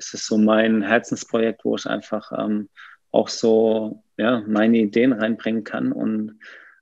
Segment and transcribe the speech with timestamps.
[0.00, 2.68] ist es so mein Herzensprojekt, wo ich einfach ähm,
[3.12, 6.38] auch so ja, meine Ideen reinbringen kann und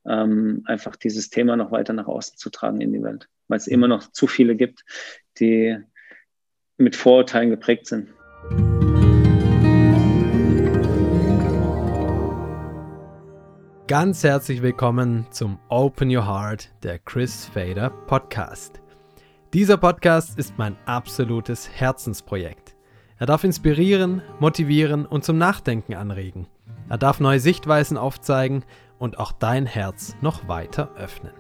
[0.07, 3.67] ähm, einfach dieses Thema noch weiter nach außen zu tragen in die Welt, weil es
[3.67, 4.85] immer noch zu viele gibt,
[5.41, 5.77] die
[6.77, 8.11] mit Vorurteilen geprägt sind.
[13.89, 18.81] Ganz herzlich willkommen zum Open Your Heart, der Chris Fader Podcast.
[19.55, 22.68] Dieser Podcast ist mein absolutes Herzensprojekt.
[23.19, 26.47] Er darf inspirieren, motivieren und zum Nachdenken anregen.
[26.89, 28.65] Er darf neue Sichtweisen aufzeigen
[28.99, 31.33] und auch dein Herz noch weiter öffnen.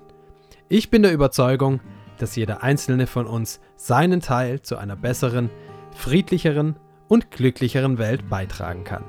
[0.69, 1.81] Ich bin der Überzeugung,
[2.19, 5.51] dass jeder einzelne von uns seinen Teil zu einer besseren,
[5.95, 9.05] friedlicheren und glücklicheren Welt beitragen kann.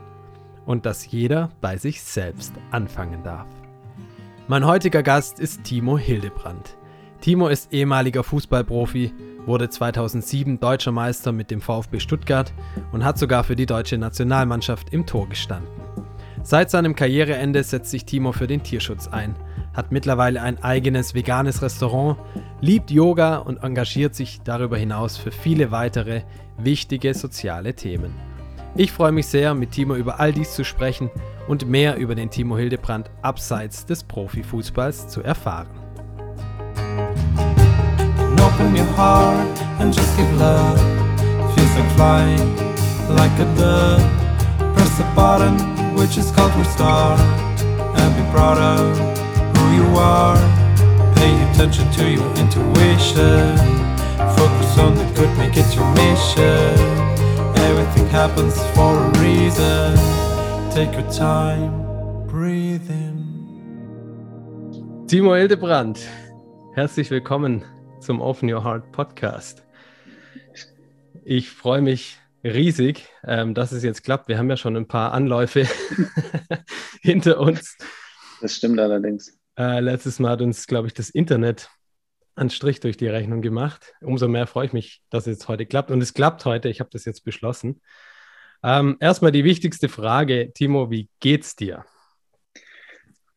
[0.66, 3.48] Und dass jeder bei sich selbst anfangen darf.
[4.48, 6.78] Mein heutiger Gast ist Timo Hildebrand.
[7.22, 9.12] Timo ist ehemaliger Fußballprofi,
[9.46, 12.54] wurde 2007 deutscher Meister mit dem VfB Stuttgart
[12.94, 15.70] und hat sogar für die deutsche Nationalmannschaft im Tor gestanden.
[16.44, 19.36] Seit seinem Karriereende setzt sich Timo für den Tierschutz ein,
[19.74, 22.18] hat mittlerweile ein eigenes veganes Restaurant,
[22.62, 26.22] liebt Yoga und engagiert sich darüber hinaus für viele weitere
[26.58, 28.14] wichtige soziale Themen.
[28.76, 31.10] Ich freue mich sehr, mit Timo über all dies zu sprechen
[31.50, 35.89] und mehr über den Timo Hildebrand abseits des Profifußballs zu erfahren.
[39.00, 39.48] Heart
[39.80, 40.78] and just give love.
[41.56, 42.48] Feels like flying,
[43.22, 44.04] like a dove.
[44.76, 45.56] Press the button,
[46.00, 47.20] which is called restart,
[48.00, 48.84] and be proud of
[49.56, 50.38] who you are.
[51.16, 53.56] Pay attention to your intuition.
[54.38, 56.76] Focus on the good, make it your mission.
[57.70, 59.96] Everything happens for a reason.
[60.76, 61.72] Take your time,
[62.28, 63.18] breathe in.
[65.08, 65.98] Timo Hildebrand,
[66.76, 69.64] herzlich willkommen zum Open Your Heart Podcast.
[71.26, 74.28] Ich freue mich riesig, ähm, dass es jetzt klappt.
[74.28, 75.68] Wir haben ja schon ein paar Anläufe
[77.02, 77.78] hinter uns.
[78.42, 79.38] Das stimmt allerdings.
[79.58, 81.70] Äh, letztes Mal hat uns, glaube ich, das Internet
[82.36, 83.94] einen Strich durch die Rechnung gemacht.
[84.02, 85.92] Umso mehr freue ich mich, dass es heute klappt.
[85.92, 86.70] Und es klappt heute.
[86.70, 87.82] Ich habe das jetzt beschlossen.
[88.64, 91.86] Ähm, erstmal die wichtigste Frage, Timo, wie geht's dir?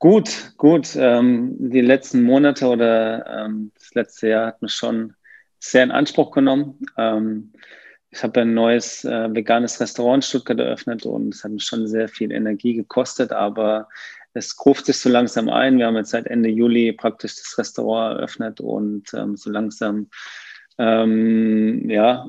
[0.03, 0.97] Gut, gut.
[0.97, 5.15] Ähm, die letzten Monate oder ähm, das letzte Jahr hat mich schon
[5.61, 6.81] sehr in Anspruch genommen.
[6.99, 7.53] Ähm,
[8.11, 11.87] ich habe ein neues äh, veganes Restaurant in Stuttgart eröffnet und es hat mich schon
[11.87, 13.89] sehr viel Energie gekostet, aber
[14.35, 15.79] es ruft sich so langsam ein.
[15.79, 20.11] Wir haben jetzt seit Ende Juli praktisch das Restaurant eröffnet und ähm, so langsam
[20.79, 22.29] ähm, ja,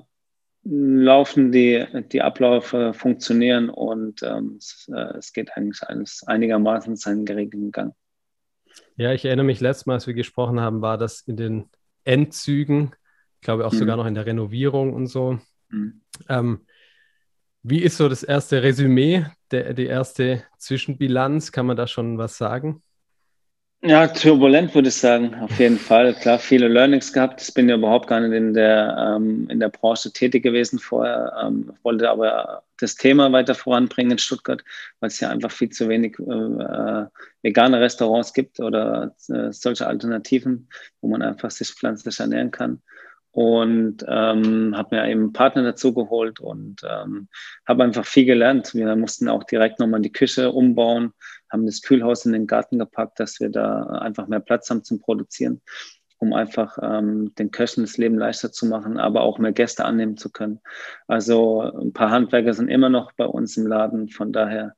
[0.63, 7.25] laufen die, die Abläufe, funktionieren und ähm, es, äh, es, geht eigentlich alles einigermaßen seinen
[7.25, 7.93] geregelten Gang.
[8.95, 11.69] Ja, ich erinnere mich, letztes Mal, als wir gesprochen haben, war das in den
[12.05, 12.95] Endzügen,
[13.35, 13.77] ich glaube auch mhm.
[13.77, 15.39] sogar noch in der Renovierung und so.
[15.69, 16.01] Mhm.
[16.29, 16.65] Ähm,
[17.61, 21.51] wie ist so das erste Resümee, der, die erste Zwischenbilanz?
[21.51, 22.83] Kann man da schon was sagen?
[23.85, 26.13] Ja, turbulent würde ich sagen, auf jeden Fall.
[26.13, 27.41] Klar, viele Learnings gehabt.
[27.41, 31.33] Ich bin ja überhaupt gar nicht in der, ähm, in der Branche tätig gewesen vorher,
[31.43, 34.63] ähm, wollte aber das Thema weiter voranbringen in Stuttgart,
[35.01, 37.07] weil es ja einfach viel zu wenig äh, äh,
[37.41, 40.69] vegane Restaurants gibt oder äh, solche Alternativen,
[41.01, 42.81] wo man einfach sich pflanzlich ernähren kann
[43.33, 47.27] und ähm, habe mir eben einen Partner dazu geholt und ähm,
[47.67, 48.75] habe einfach viel gelernt.
[48.75, 51.13] Wir mussten auch direkt nochmal die Küche umbauen,
[51.51, 54.99] haben das Kühlhaus in den Garten gepackt, dass wir da einfach mehr Platz haben zum
[54.99, 55.61] Produzieren,
[56.23, 60.15] um einfach ähm, den Köchen das Leben leichter zu machen, aber auch mehr Gäste annehmen
[60.15, 60.61] zu können.
[61.07, 64.73] Also ein paar Handwerker sind immer noch bei uns im Laden, von daher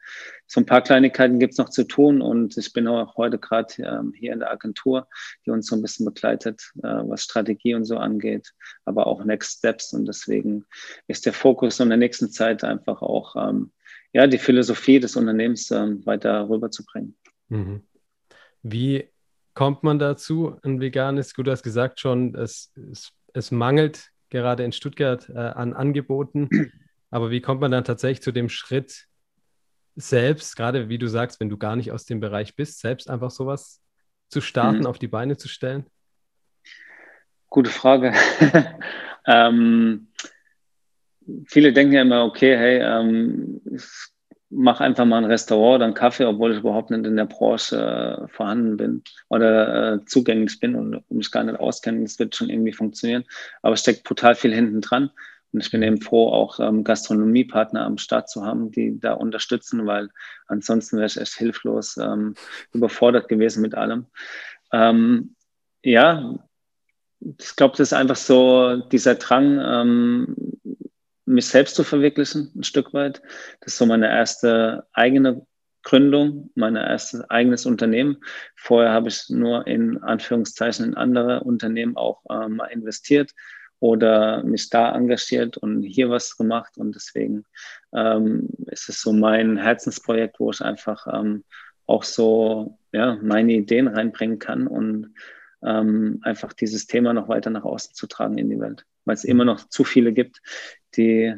[0.48, 3.74] so ein paar Kleinigkeiten gibt es noch zu tun und ich bin auch heute gerade
[3.80, 5.08] ähm, hier in der Agentur,
[5.46, 9.60] die uns so ein bisschen begleitet, äh, was Strategie und so angeht, aber auch Next
[9.60, 10.66] Steps und deswegen
[11.08, 13.72] ist der Fokus in der nächsten Zeit einfach auch ähm,
[14.14, 17.16] ja, die Philosophie des Unternehmens ähm, weiter rüberzubringen.
[17.50, 17.84] Mhm.
[18.64, 19.10] Wie
[19.56, 24.64] kommt man dazu, ein veganes, gut, du hast gesagt schon, es, es, es mangelt gerade
[24.64, 26.50] in Stuttgart äh, an Angeboten,
[27.10, 29.08] aber wie kommt man dann tatsächlich zu dem Schritt,
[29.96, 33.32] selbst, gerade wie du sagst, wenn du gar nicht aus dem Bereich bist, selbst einfach
[33.32, 33.82] sowas
[34.28, 34.86] zu starten, mhm.
[34.88, 35.86] auf die Beine zu stellen?
[37.48, 38.14] Gute Frage.
[39.26, 40.10] ähm,
[41.48, 43.86] viele denken ja immer, okay, hey, ähm, ich
[44.56, 47.78] mache einfach mal ein Restaurant oder einen Kaffee, obwohl ich überhaupt nicht in der Branche
[47.78, 52.02] äh, vorhanden bin oder äh, zugänglich bin und mich gar nicht auskenne.
[52.02, 53.26] Das wird schon irgendwie funktionieren.
[53.62, 55.12] Aber es steckt brutal viel hinten dran.
[55.52, 59.86] Und ich bin eben froh, auch ähm, Gastronomiepartner am Start zu haben, die da unterstützen,
[59.86, 60.10] weil
[60.48, 62.36] ansonsten wäre ich echt hilflos ähm,
[62.74, 64.06] überfordert gewesen mit allem.
[64.74, 65.36] Ähm,
[65.84, 66.36] ja,
[67.22, 70.36] ich glaube, das ist einfach so dieser Drang, ähm,
[71.26, 73.22] mich selbst zu verwirklichen, ein Stück weit.
[73.62, 75.46] Das ist so meine erste eigene
[75.84, 78.18] Gründung, mein erstes eigenes Unternehmen.
[78.56, 83.32] Vorher habe ich nur in Anführungszeichen in andere Unternehmen auch ähm, investiert
[83.80, 86.78] oder mich da engagiert und hier was gemacht.
[86.78, 87.46] Und deswegen
[87.94, 91.44] ähm, ist es so mein Herzensprojekt, wo ich einfach ähm,
[91.86, 95.14] auch so ja, meine Ideen reinbringen kann und
[95.64, 99.24] ähm, einfach dieses Thema noch weiter nach außen zu tragen in die Welt, weil es
[99.24, 100.42] immer noch zu viele gibt,
[100.98, 101.34] die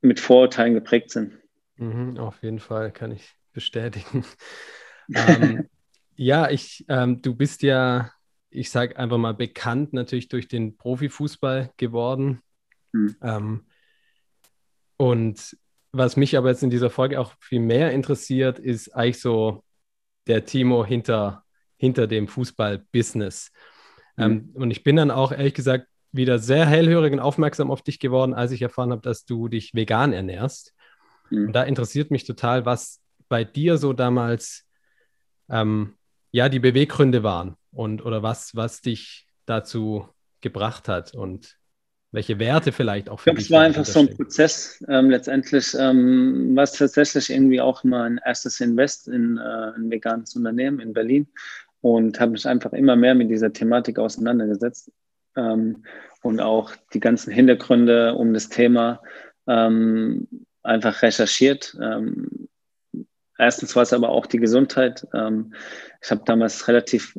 [0.00, 1.38] mit Vorurteilen geprägt sind.
[1.76, 4.24] Mhm, auf jeden Fall kann ich bestätigen.
[5.14, 5.68] ähm,
[6.16, 8.10] ja, ich, ähm, du bist ja,
[8.50, 12.42] ich sage einfach mal bekannt natürlich durch den Profifußball geworden.
[12.92, 13.16] Mhm.
[13.22, 13.66] Ähm,
[14.96, 15.56] und
[15.92, 19.64] was mich aber jetzt in dieser Folge auch viel mehr interessiert, ist eigentlich so
[20.26, 21.44] der Timo hinter,
[21.76, 23.52] hinter dem Fußball-Business.
[24.16, 24.22] Mhm.
[24.22, 27.98] Ähm, und ich bin dann auch ehrlich gesagt wieder sehr hellhörig und aufmerksam auf dich
[27.98, 30.74] geworden, als ich erfahren habe, dass du dich vegan ernährst.
[31.30, 31.46] Mhm.
[31.46, 34.66] Und da interessiert mich total, was bei dir so damals
[35.48, 35.94] ähm,
[36.30, 40.06] ja die Beweggründe waren und oder was, was dich dazu
[40.40, 41.56] gebracht hat und
[42.10, 43.44] welche Werte vielleicht auch für ich dich.
[43.46, 44.84] Es war einfach so ein Prozess.
[44.88, 50.36] Ähm, letztendlich ähm, war es tatsächlich irgendwie auch mein erstes Invest in äh, ein veganes
[50.36, 51.26] Unternehmen in Berlin
[51.80, 54.92] und habe mich einfach immer mehr mit dieser Thematik auseinandergesetzt
[55.36, 55.84] ähm,
[56.22, 59.00] und auch die ganzen Hintergründe um das Thema
[59.46, 60.28] ähm,
[60.62, 61.76] einfach recherchiert.
[61.80, 62.48] Ähm,
[63.42, 65.06] Erstens war es aber auch die Gesundheit.
[65.12, 65.52] Ähm,
[66.00, 67.18] ich habe damals relativ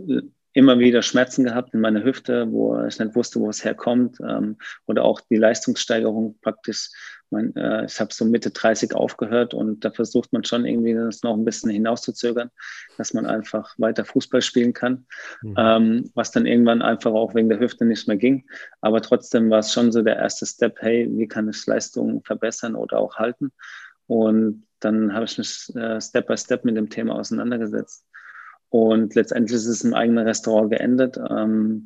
[0.54, 4.20] immer wieder Schmerzen gehabt in meiner Hüfte, wo ich nicht wusste, wo es herkommt.
[4.28, 6.90] Ähm, oder auch die Leistungssteigerung praktisch.
[7.32, 11.24] Mein, äh, ich habe so Mitte 30 aufgehört und da versucht man schon irgendwie das
[11.24, 12.52] noch ein bisschen hinauszuzögern,
[12.98, 15.08] dass man einfach weiter Fußball spielen kann.
[15.42, 15.56] Mhm.
[15.58, 18.46] Ähm, was dann irgendwann einfach auch wegen der Hüfte nicht mehr ging.
[18.82, 22.76] Aber trotzdem war es schon so der erste Step, hey, wie kann ich Leistung verbessern
[22.76, 23.52] oder auch halten?
[24.06, 28.06] Und dann habe ich mich äh, Step by Step mit dem Thema auseinandergesetzt.
[28.74, 31.16] Und letztendlich ist es im eigenen Restaurant geendet.
[31.30, 31.86] Ähm,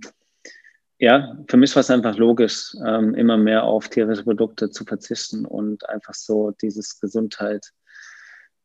[1.00, 5.46] ja, für mich war es einfach logisch, ähm, immer mehr auf tierische Produkte zu verzichten
[5.46, 7.74] und einfach so dieses Gesundheit,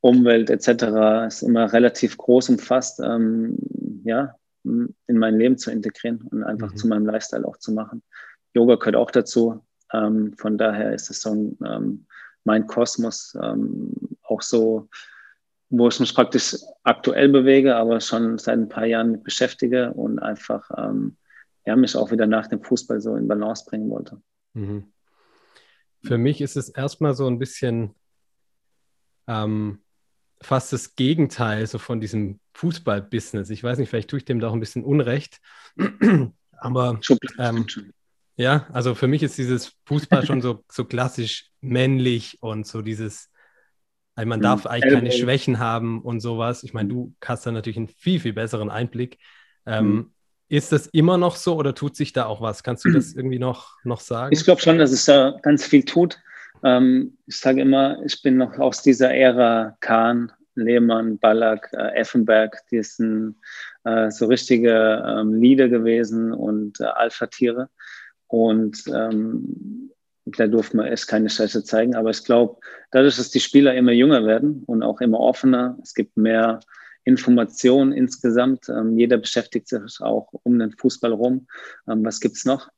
[0.01, 1.27] Umwelt etc.
[1.27, 3.59] ist immer relativ groß umfasst, ähm,
[4.05, 6.77] ja, in mein Leben zu integrieren und einfach mhm.
[6.77, 8.05] zu meinem Lifestyle auch zu machen.
[8.55, 9.65] Yoga gehört auch dazu.
[9.93, 12.07] Ähm, von daher ist es so ein ähm,
[12.45, 14.89] mein Kosmos, ähm, auch so,
[15.75, 20.19] wo ich mich praktisch aktuell bewege, aber schon seit ein paar Jahren mit beschäftige und
[20.19, 21.17] einfach ähm,
[21.65, 24.21] ja, mich auch wieder nach dem Fußball so in Balance bringen wollte.
[24.53, 24.93] Mhm.
[26.03, 27.95] Für mich ist es erstmal so ein bisschen
[29.27, 29.79] ähm,
[30.43, 33.49] fast das Gegenteil so von diesem Fußball-Business.
[33.49, 35.41] Ich weiß nicht, vielleicht tue ich dem da auch ein bisschen Unrecht,
[36.59, 37.01] aber
[37.39, 37.67] ähm,
[38.37, 43.32] ja, also für mich ist dieses Fußball schon so, so klassisch männlich und so dieses,
[44.23, 46.63] also man darf eigentlich keine Schwächen haben und sowas.
[46.65, 49.19] Ich meine, du hast da natürlich einen viel, viel besseren Einblick.
[49.67, 50.11] Ähm, mhm.
[50.49, 52.63] Ist das immer noch so oder tut sich da auch was?
[52.63, 54.33] Kannst du das irgendwie noch, noch sagen?
[54.33, 56.19] Ich glaube schon, dass es da ganz viel tut.
[56.63, 62.59] Ähm, ich sage immer, ich bin noch aus dieser Ära Kahn, Lehmann, Ballack, äh, Effenberg,
[62.71, 63.37] die sind
[63.85, 67.69] äh, so richtige ähm, Lieder gewesen und äh, Alpha-Tiere.
[68.29, 69.91] Und ähm,
[70.25, 71.95] da durfte man erst keine Scheiße zeigen.
[71.95, 72.59] Aber ich glaube,
[72.91, 76.61] dadurch, dass die Spieler immer jünger werden und auch immer offener, es gibt mehr
[77.05, 78.69] Informationen insgesamt.
[78.69, 81.49] Ähm, jeder beschäftigt sich auch um den Fußball rum.
[81.89, 82.69] Ähm, was gibt's noch?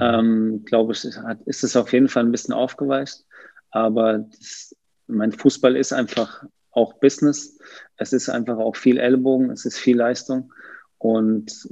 [0.00, 1.04] Ähm, glaube ich,
[1.46, 3.24] ist es auf jeden Fall ein bisschen aufgeweicht.
[3.70, 4.74] Aber das,
[5.06, 7.58] mein Fußball ist einfach auch Business.
[7.96, 10.52] Es ist einfach auch viel Ellbogen, es ist viel Leistung.
[10.98, 11.68] Und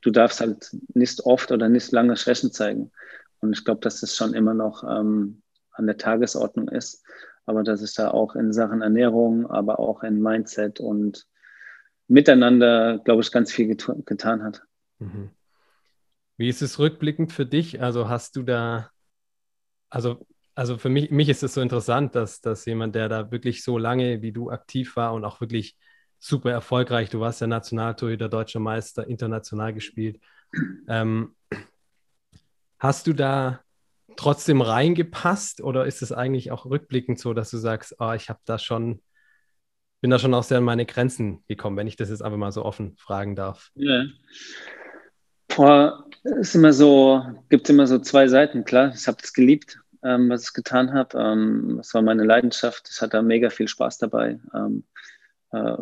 [0.00, 2.90] du darfst halt nicht oft oder nicht lange Schwächen zeigen.
[3.40, 5.42] Und ich glaube, dass das schon immer noch ähm,
[5.72, 7.04] an der Tagesordnung ist,
[7.46, 11.26] aber dass es da auch in Sachen Ernährung, aber auch in Mindset und
[12.06, 14.62] Miteinander, glaube ich, ganz viel get getan hat.
[14.98, 15.30] Mhm.
[16.36, 17.80] Wie ist es rückblickend für dich?
[17.80, 18.90] Also hast du da,
[19.90, 23.62] also, also für mich, mich ist es so interessant, dass, dass jemand, der da wirklich
[23.62, 25.76] so lange wie du aktiv war und auch wirklich
[26.18, 27.10] super erfolgreich.
[27.10, 30.20] Du warst ja Nationaltorhüter, deutscher Meister, international gespielt.
[30.88, 31.36] Ähm,
[32.80, 33.60] hast du da
[34.16, 38.40] trotzdem reingepasst oder ist es eigentlich auch rückblickend so, dass du sagst, oh, ich habe
[38.44, 39.00] da schon,
[40.00, 42.52] bin da schon auch sehr an meine Grenzen gekommen, wenn ich das jetzt einfach mal
[42.52, 43.70] so offen fragen darf?
[43.74, 44.04] Ja.
[45.48, 48.92] Boah, ist immer so, gibt es immer so zwei Seiten, klar.
[48.94, 51.18] Ich habe es geliebt, ähm, was ich getan habe.
[51.18, 52.88] Ähm, das war meine Leidenschaft.
[52.90, 54.38] Ich hatte mega viel Spaß dabei.
[54.54, 54.84] Ähm,
[55.52, 55.76] äh,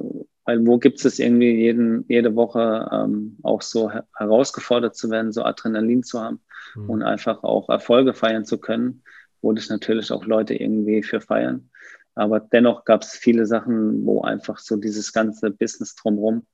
[0.44, 5.42] weil wo gibt es irgendwie jeden, jede Woche ähm, auch so herausgefordert zu werden, so
[5.42, 6.40] Adrenalin zu haben
[6.74, 6.90] mhm.
[6.90, 9.02] und einfach auch Erfolge feiern zu können.
[9.40, 11.70] wo dich natürlich auch Leute irgendwie für feiern.
[12.16, 16.46] Aber dennoch gab es viele Sachen, wo einfach so dieses ganze Business drumherum,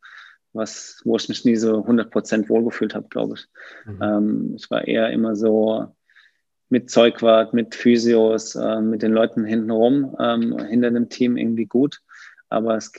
[0.52, 3.46] was, wo ich mich nie so 100% wohlgefühlt habe, glaube ich.
[3.86, 4.02] Mhm.
[4.02, 5.94] Ähm, ich war eher immer so
[6.68, 12.00] mit Zeugwart, mit Physios, äh, mit den Leuten hintenrum, ähm, hinter dem Team irgendwie gut.
[12.54, 12.92] Aber es,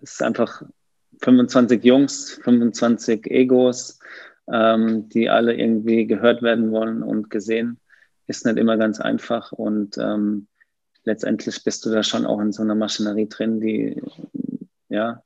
[0.00, 0.62] ist einfach
[1.20, 3.98] 25 Jungs, 25 Egos,
[4.50, 7.80] ähm, die alle irgendwie gehört werden wollen und gesehen.
[8.26, 10.48] Ist nicht immer ganz einfach und ähm,
[11.04, 14.00] letztendlich bist du da schon auch in so einer Maschinerie drin, die
[14.88, 15.22] ja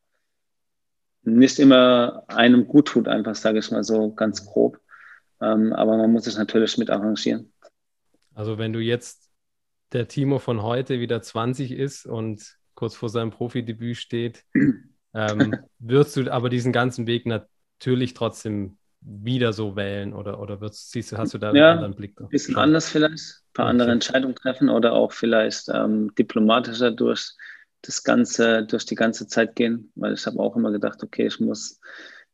[1.25, 4.81] nicht immer einem gut tut, einfach sage ich mal so ganz grob.
[5.41, 7.53] Ähm, aber man muss sich natürlich mit arrangieren.
[8.35, 9.31] Also wenn du jetzt
[9.93, 14.45] der Timo von heute wieder 20 ist und kurz vor seinem Profidebüt steht,
[15.15, 20.93] ähm, wirst du aber diesen ganzen Weg natürlich trotzdem wieder so wählen oder, oder wirst,
[20.93, 22.21] siehst du, hast du da ja, einen anderen Blick?
[22.21, 22.63] Ein bisschen Schon.
[22.63, 23.71] anders vielleicht, ein paar okay.
[23.71, 27.33] andere Entscheidungen treffen oder auch vielleicht ähm, diplomatischer durch
[27.83, 31.41] das ganze, durch die ganze Zeit gehen, weil ich habe auch immer gedacht, okay, ich
[31.41, 31.81] muss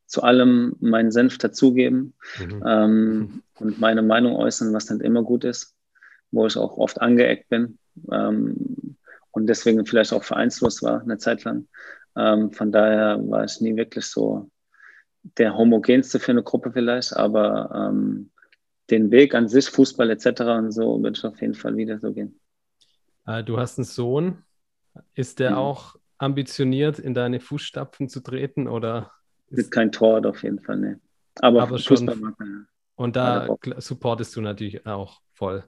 [0.07, 2.62] zu allem meinen Senf dazugeben mhm.
[2.66, 5.75] ähm, und meine Meinung äußern, was nicht immer gut ist,
[6.30, 7.78] wo ich auch oft angeeckt bin
[8.12, 8.97] ähm,
[9.38, 11.68] und deswegen vielleicht auch vereinslos war eine Zeit lang.
[12.16, 14.50] Ähm, von daher war ich nie wirklich so
[15.23, 18.30] der homogenste für eine Gruppe vielleicht, aber ähm,
[18.90, 20.40] den Weg an sich, Fußball etc.
[20.40, 22.40] und so, würde ich auf jeden Fall wieder so gehen.
[23.26, 24.42] Äh, du hast einen Sohn.
[25.14, 25.59] Ist der mhm.
[25.59, 29.12] auch ambitioniert, in deine Fußstapfen zu treten oder?
[29.50, 31.00] Ist kein Tor auf jeden Fall, ne.
[31.40, 32.35] Aber, aber schon.
[32.97, 35.62] Und da supportest du natürlich auch voll.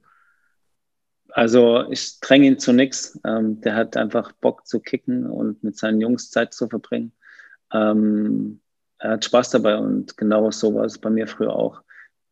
[1.33, 3.19] Also ich dränge ihn zu nichts.
[3.25, 7.13] Ähm, der hat einfach Bock zu kicken und mit seinen Jungs Zeit zu verbringen.
[7.73, 8.61] Ähm,
[8.99, 11.83] er hat Spaß dabei und genau so war es bei mir früher auch.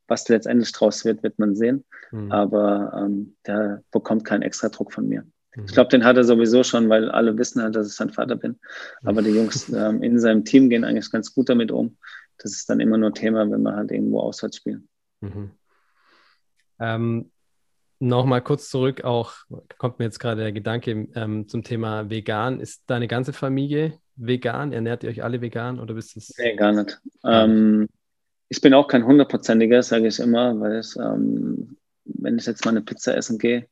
[0.07, 1.85] Was letztendlich draus wird, wird man sehen.
[2.13, 2.33] Mhm.
[2.33, 5.23] Aber ähm, der bekommt keinen extra Druck von mir.
[5.55, 5.65] Mhm.
[5.67, 8.37] Ich glaube, den hat er sowieso schon, weil alle wissen halt, dass ich sein Vater
[8.37, 8.59] bin.
[9.05, 11.97] Aber die Jungs ähm, in seinem Team gehen eigentlich ganz gut damit um.
[12.39, 14.89] Das ist dann immer nur Thema, wenn wir halt irgendwo auswärts spielen.
[15.21, 15.51] Mhm.
[16.79, 17.31] Ähm,
[18.01, 19.35] Nochmal kurz zurück, auch
[19.77, 22.61] kommt mir jetzt gerade der Gedanke ähm, zum Thema vegan.
[22.61, 24.73] Ist deine ganze Familie vegan?
[24.73, 26.33] Ernährt ihr euch alle vegan oder bist es?
[26.39, 27.01] Nee, gar nicht.
[27.25, 27.89] Ähm,
[28.49, 32.71] ich bin auch kein hundertprozentiger, sage ich immer, weil es, ähm, wenn ich jetzt mal
[32.71, 33.67] eine Pizza essen gehe,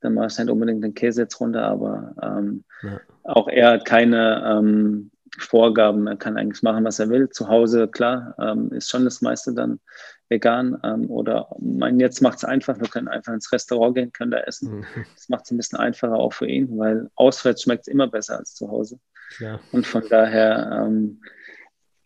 [0.00, 3.00] dann mache ich nicht unbedingt den Käse jetzt runter, aber ähm, ja.
[3.22, 6.06] auch er hat keine ähm, Vorgaben.
[6.06, 7.28] Er kann eigentlich machen, was er will.
[7.28, 9.80] Zu Hause, klar, ähm, ist schon das meiste dann
[10.28, 10.78] vegan.
[10.82, 14.38] Ähm, oder mein, jetzt macht es einfach, wir können einfach ins Restaurant gehen, können da
[14.38, 14.78] essen.
[14.78, 14.86] Mhm.
[15.14, 18.38] Das macht es ein bisschen einfacher auch für ihn, weil auswärts schmeckt es immer besser
[18.38, 18.98] als zu Hause.
[19.38, 19.60] Ja.
[19.72, 21.20] Und von daher ähm,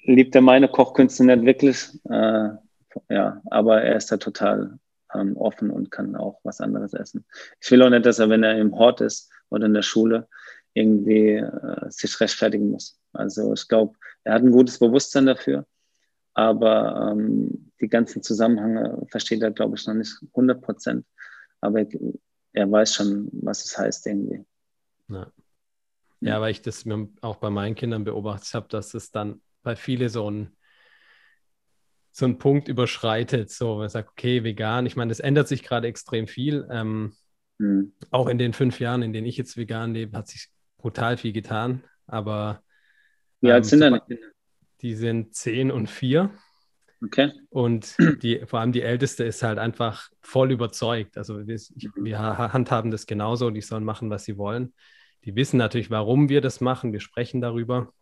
[0.05, 1.89] liebt er meine Kochkünste nicht wirklich.
[2.11, 2.51] Äh,
[3.09, 4.79] ja, aber er ist da total
[5.15, 7.25] ähm, offen und kann auch was anderes essen.
[7.61, 10.29] Ich will auch nicht, dass er, wenn er im Hort ist oder in der Schule,
[10.75, 12.99] irgendwie äh, sich rechtfertigen muss.
[13.15, 15.67] Also ich glaube, er hat ein gutes Bewusstsein dafür,
[16.35, 21.07] aber ähm, die ganzen Zusammenhänge versteht er, glaube ich, noch nicht 100 Prozent.
[21.61, 21.89] Aber er,
[22.53, 24.45] er, weiß schon, was es heißt irgendwie.
[25.09, 25.33] Ja.
[26.21, 26.85] ja, weil ich das
[27.21, 30.57] auch bei meinen Kindern beobachtet habe, dass es dann bei vielen so ein
[32.17, 34.87] so einen Punkt überschreitet, so man sagt, okay, vegan.
[34.87, 36.65] Ich meine, das ändert sich gerade extrem viel.
[36.71, 37.13] Ähm,
[37.59, 37.93] mhm.
[38.13, 41.33] Auch in den fünf Jahren, in denen ich jetzt vegan lebe, hat sich brutal viel
[41.33, 41.83] getan.
[42.07, 42.63] Aber
[43.45, 44.27] wie alt ähm, sind deine Kinder?
[44.81, 46.31] Die sind zehn und vier.
[47.03, 47.33] Okay.
[47.51, 51.19] Und die, vor allem die Älteste ist halt einfach voll überzeugt.
[51.19, 51.59] Also wir,
[51.97, 54.73] wir handhaben das genauso, die sollen machen, was sie wollen.
[55.25, 56.93] Die wissen natürlich, warum wir das machen.
[56.93, 57.93] Wir sprechen darüber.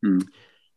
[0.00, 0.28] Mhm.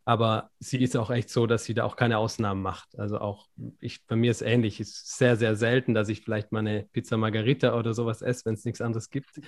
[0.06, 2.98] Aber sie ist auch echt so, dass sie da auch keine Ausnahmen macht.
[2.98, 3.48] Also auch
[3.82, 4.80] ich, bei mir ist ähnlich.
[4.80, 8.46] Es ist sehr, sehr selten, dass ich vielleicht mal eine Pizza Margarita oder sowas esse,
[8.46, 9.42] wenn es nichts anderes gibt.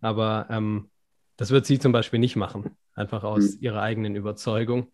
[0.00, 0.90] Aber ähm,
[1.36, 3.58] das wird sie zum Beispiel nicht machen, einfach aus mhm.
[3.60, 4.90] ihrer eigenen Überzeugung.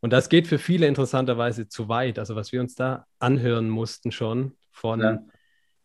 [0.00, 2.18] Und das geht für viele interessanterweise zu weit.
[2.18, 5.22] Also was wir uns da anhören mussten schon von ja.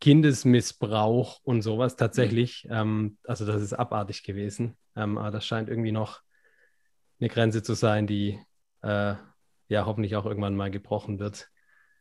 [0.01, 2.75] Kindesmissbrauch und sowas tatsächlich, mhm.
[2.75, 4.75] ähm, also das ist abartig gewesen.
[4.95, 6.21] Ähm, aber das scheint irgendwie noch
[7.19, 8.39] eine Grenze zu sein, die
[8.81, 9.15] äh,
[9.67, 11.49] ja hoffentlich auch irgendwann mal gebrochen wird.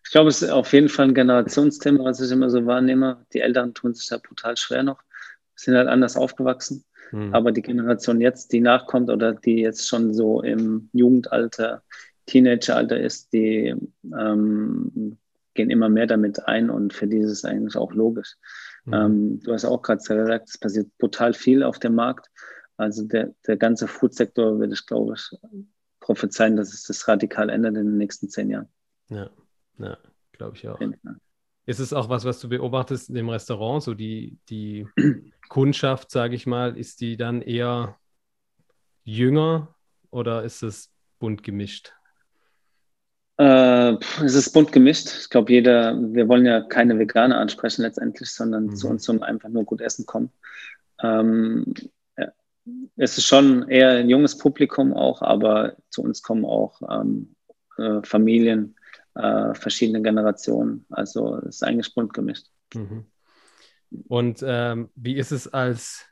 [0.04, 3.24] Ich glaube, es ist auf jeden Fall ein Generationsthema, was ich immer so wahrnehme.
[3.32, 5.00] Die Eltern tun sich da brutal schwer noch,
[5.54, 6.84] sind halt anders aufgewachsen.
[7.12, 7.34] Mhm.
[7.34, 11.82] Aber die Generation jetzt, die nachkommt oder die jetzt schon so im Jugendalter,
[12.26, 13.74] Teenageralter ist, die
[14.18, 15.18] ähm,
[15.54, 18.36] gehen immer mehr damit ein und für die ist es eigentlich auch logisch.
[18.84, 18.94] Mhm.
[18.94, 22.30] Ähm, du hast auch gerade gesagt, es passiert brutal viel auf dem Markt.
[22.76, 25.30] Also der, der ganze Foodsektor würde ich, glaube ich,
[26.00, 28.68] prophezeien, dass es das radikal ändert in den nächsten zehn Jahren.
[29.08, 29.30] Ja,
[29.78, 29.96] ja
[30.32, 30.80] glaube ich auch.
[31.66, 34.86] Ist es auch was, was du beobachtest im Restaurant, so die, die
[35.48, 37.96] Kundschaft, sage ich mal, ist die dann eher
[39.04, 39.74] jünger
[40.10, 41.92] oder ist es bunt gemischt?
[43.38, 45.08] Äh, es ist bunt gemischt.
[45.20, 48.76] Ich glaube, jeder, wir wollen ja keine Veganer ansprechen letztendlich, sondern mhm.
[48.76, 50.30] zu uns zum einfach nur gut essen kommen.
[51.02, 51.74] Ähm,
[52.16, 52.28] ja,
[52.96, 57.34] es ist schon eher ein junges Publikum auch, aber zu uns kommen auch ähm,
[57.78, 58.76] äh, Familien,
[59.14, 60.86] äh, verschiedene Generationen.
[60.90, 62.46] Also es ist eigentlich bunt gemischt.
[62.74, 63.06] Mhm.
[64.08, 66.06] Und ähm, wie ist es als,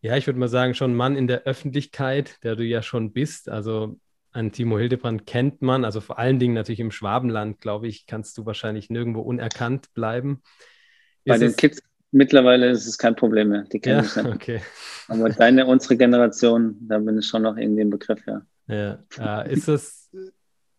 [0.00, 3.48] ja, ich würde mal sagen, schon Mann in der Öffentlichkeit, der du ja schon bist?
[3.48, 3.98] Also
[4.30, 8.36] an Timo Hildebrand kennt man, also vor allen Dingen natürlich im Schwabenland, glaube ich, kannst
[8.36, 10.42] du wahrscheinlich nirgendwo unerkannt bleiben.
[11.24, 11.82] Bei ist den Kids
[12.14, 14.60] mittlerweile ist es kein Problem mehr, die kennen ja, mich Okay.
[15.08, 18.42] Aber deine, unsere Generation, da bin ich schon noch irgendwie im Begriff, ja.
[18.66, 20.10] Ja, äh, ist das,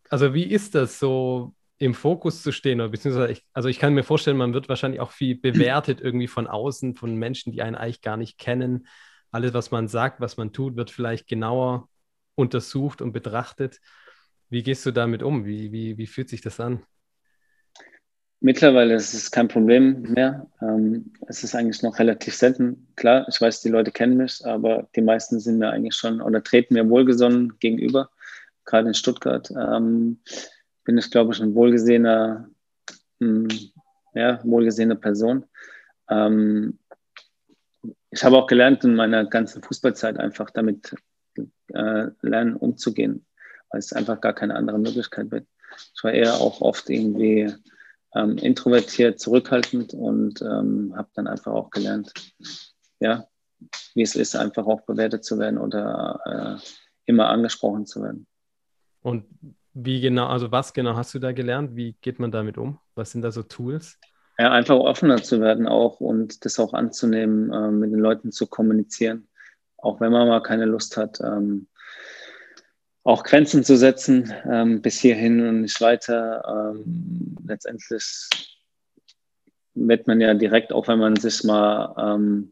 [0.10, 2.80] also wie ist das so im Fokus zu stehen?
[2.80, 6.28] Oder beziehungsweise ich, also ich kann mir vorstellen, man wird wahrscheinlich auch viel bewertet irgendwie
[6.28, 8.88] von außen, von Menschen, die einen eigentlich gar nicht kennen.
[9.32, 11.90] Alles, was man sagt, was man tut, wird vielleicht genauer
[12.36, 13.80] untersucht und betrachtet.
[14.50, 15.46] Wie gehst du damit um?
[15.46, 16.84] Wie, wie, wie fühlt sich das an?
[18.42, 20.48] Mittlerweile ist es kein Problem mehr.
[20.62, 22.88] Ähm, es ist eigentlich noch relativ selten.
[22.96, 26.44] Klar, ich weiß, die Leute kennen mich, aber die meisten sind mir eigentlich schon oder
[26.44, 28.10] treten mir wohlgesonnen gegenüber.
[28.66, 30.20] Gerade in Stuttgart ähm,
[30.84, 32.50] bin ich, glaube ich, ein wohlgesehener,
[33.20, 33.72] mh, hm,
[34.14, 35.46] ja, wohlgesehene Person.
[36.10, 36.80] Ähm,
[38.10, 40.96] ich habe auch gelernt in meiner ganzen Fußballzeit einfach damit
[41.74, 43.26] äh, lernen, umzugehen,
[43.70, 45.48] weil es einfach gar keine andere Möglichkeit wird.
[45.94, 47.54] Ich war eher auch oft irgendwie
[48.16, 52.14] ähm, introvertiert, zurückhaltend und ähm, habe dann einfach auch gelernt,
[53.00, 53.28] ja,
[53.94, 56.66] wie es ist, einfach auch bewertet zu werden oder äh,
[57.06, 58.26] immer angesprochen zu werden.
[59.06, 59.26] Und
[59.74, 61.76] wie genau, also was genau hast du da gelernt?
[61.76, 62.80] Wie geht man damit um?
[62.96, 64.00] Was sind da so Tools?
[64.38, 68.48] Ja, einfach offener zu werden auch und das auch anzunehmen, äh, mit den Leuten zu
[68.48, 69.28] kommunizieren
[69.86, 71.68] auch wenn man mal keine Lust hat, ähm,
[73.04, 76.74] auch Grenzen zu setzen, ähm, bis hierhin und nicht weiter.
[76.76, 78.28] Ähm, letztendlich
[79.76, 82.52] wird man ja direkt, auch wenn man sich mal ähm,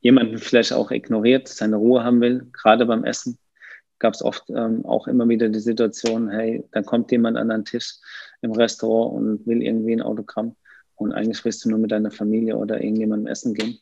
[0.00, 3.38] jemanden vielleicht auch ignoriert, seine Ruhe haben will, gerade beim Essen,
[4.00, 7.64] gab es oft ähm, auch immer wieder die Situation, hey, dann kommt jemand an den
[7.64, 7.98] Tisch
[8.40, 10.56] im Restaurant und will irgendwie ein Autogramm
[10.96, 13.78] und eigentlich willst du nur mit deiner Familie oder irgendjemandem essen gehen.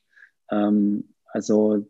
[0.50, 1.86] Ähm, also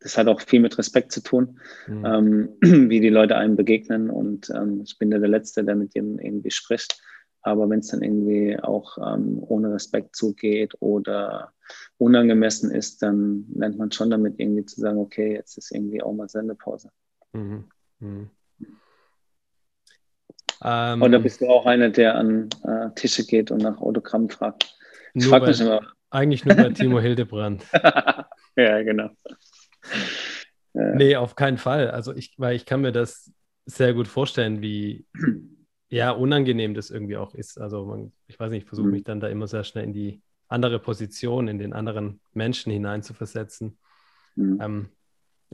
[0.00, 2.04] das hat auch viel mit Respekt zu tun, mhm.
[2.04, 2.48] ähm,
[2.90, 4.10] wie die Leute einem begegnen.
[4.10, 7.00] Und ähm, ich bin ja der Letzte, der mit ihnen irgendwie spricht.
[7.42, 11.52] Aber wenn es dann irgendwie auch ähm, ohne Respekt zugeht oder
[11.98, 16.12] unangemessen ist, dann lernt man schon damit irgendwie zu sagen, okay, jetzt ist irgendwie auch
[16.12, 16.90] mal Sendepause.
[17.32, 17.64] Mhm.
[17.98, 18.30] Mhm.
[20.64, 24.72] Ähm, oder bist du auch einer, der an äh, Tische geht und nach Autogramm fragt?
[25.14, 25.80] Ich frage mich immer.
[26.10, 27.64] Eigentlich nur bei Timo Hildebrand.
[28.56, 29.10] ja, genau.
[30.74, 31.90] Nee, auf keinen Fall.
[31.90, 33.32] Also ich, weil ich kann mir das
[33.66, 35.06] sehr gut vorstellen, wie
[35.92, 37.60] ja, unangenehm das irgendwie auch ist.
[37.60, 38.92] Also man, ich weiß nicht, ich versuche mhm.
[38.94, 43.78] mich dann da immer sehr schnell in die andere Position, in den anderen Menschen hineinzuversetzen.
[44.34, 44.58] Mhm.
[44.62, 44.88] Ähm,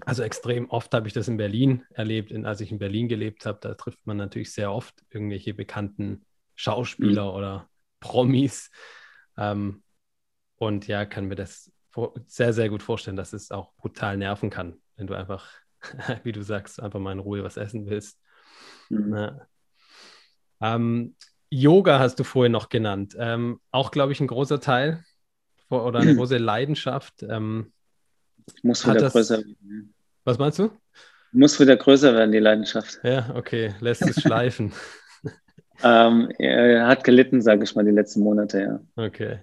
[0.07, 2.31] also extrem oft habe ich das in Berlin erlebt.
[2.31, 6.25] In, als ich in Berlin gelebt habe, da trifft man natürlich sehr oft irgendwelche bekannten
[6.55, 7.37] Schauspieler mhm.
[7.37, 8.71] oder Promis.
[9.37, 9.83] Ähm,
[10.55, 11.73] und ja, kann mir das
[12.27, 15.51] sehr, sehr gut vorstellen, dass es auch brutal nerven kann, wenn du einfach,
[16.23, 18.21] wie du sagst, einfach mal in Ruhe was essen willst.
[18.89, 19.41] Mhm.
[20.61, 21.15] Ähm,
[21.51, 23.17] Yoga hast du vorhin noch genannt.
[23.19, 25.05] Ähm, auch, glaube ich, ein großer Teil
[25.71, 27.23] oder eine große Leidenschaft.
[27.23, 27.73] Ähm,
[28.63, 29.95] Muss wieder das, größer werden.
[30.25, 30.71] Was meinst du?
[31.33, 33.01] Muss wieder größer werden, die Leidenschaft.
[33.03, 34.73] Ja, okay, lässt es schleifen.
[35.83, 39.05] ähm, er hat gelitten, sage ich mal, die letzten Monate, ja.
[39.05, 39.41] Okay.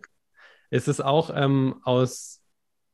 [0.69, 2.41] Ist es auch ähm, aus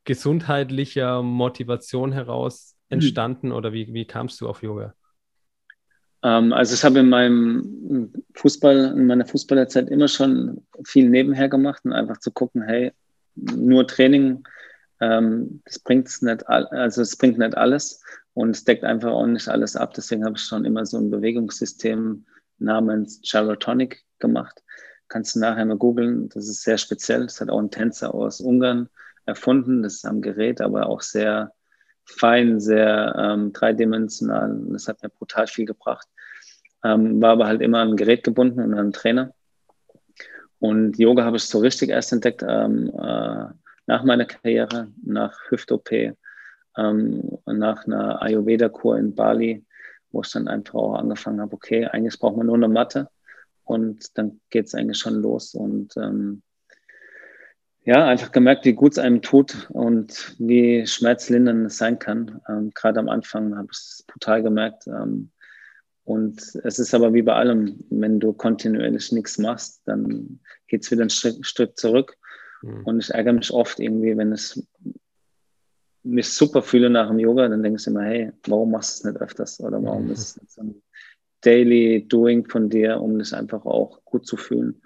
[0.04, 2.94] gesundheitlicher Motivation heraus mhm.
[2.94, 3.54] entstanden mhm.
[3.54, 4.94] oder wie, wie kamst du auf Yoga?
[6.22, 11.84] Ähm, also ich habe in meinem Fußball, in meiner Fußballerzeit immer schon viel nebenher gemacht
[11.84, 12.92] und einfach zu gucken, hey,
[13.34, 14.44] nur Training,
[15.00, 18.02] ähm, das bringt nicht, also es bringt nicht alles
[18.34, 19.94] und es deckt einfach auch nicht alles ab.
[19.94, 22.24] Deswegen habe ich schon immer so ein Bewegungssystem
[22.58, 24.62] namens Gyrotonic gemacht.
[25.08, 26.28] Kannst du nachher mal googeln.
[26.30, 27.24] Das ist sehr speziell.
[27.24, 28.88] Das hat auch ein Tänzer aus Ungarn
[29.26, 29.82] erfunden.
[29.82, 31.52] Das ist am Gerät, aber auch sehr
[32.04, 34.60] fein, sehr ähm, dreidimensional.
[34.70, 36.08] Das hat mir brutal viel gebracht.
[36.84, 39.32] Ähm, war aber halt immer an ein Gerät gebunden und an einen Trainer.
[40.58, 43.46] Und Yoga habe ich so richtig erst entdeckt ähm, äh,
[43.86, 45.90] nach meiner Karriere, nach Hüft-OP,
[46.76, 49.64] ähm, nach einer Ayurveda-Kur in Bali,
[50.10, 53.08] wo ich dann einfach auch angefangen habe, okay, eigentlich braucht man nur eine Matte
[53.64, 55.54] und dann geht es eigentlich schon los.
[55.54, 56.42] Und ähm,
[57.84, 62.40] ja, einfach gemerkt, wie gut es einem tut und wie schmerzlindernd es sein kann.
[62.48, 64.86] Ähm, Gerade am Anfang habe ich es brutal gemerkt.
[64.86, 65.30] Ähm,
[66.04, 70.90] und es ist aber wie bei allem, wenn du kontinuierlich nichts machst, dann geht es
[70.90, 72.16] wieder ein Stück, Stück zurück.
[72.62, 72.84] Mhm.
[72.84, 74.60] Und ich ärgere mich oft irgendwie, wenn ich
[76.04, 79.12] mich super fühle nach dem Yoga, dann denke ich immer, hey, warum machst du es
[79.12, 79.60] nicht öfters?
[79.60, 80.12] Oder warum mhm.
[80.12, 80.82] ist es nicht so ein
[81.40, 84.82] Daily Doing von dir, um dich einfach auch gut zu fühlen?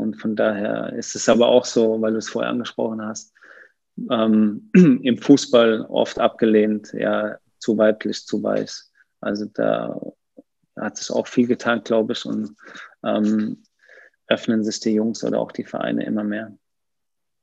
[0.00, 3.34] Und von daher ist es aber auch so, weil du es vorher angesprochen hast,
[4.10, 8.90] ähm, im Fußball oft abgelehnt, ja, zu weiblich, zu weiß.
[9.20, 10.00] Also da
[10.78, 12.56] hat sich auch viel getan, glaube ich, und
[13.04, 13.62] ähm,
[14.26, 16.56] öffnen sich die Jungs oder auch die Vereine immer mehr.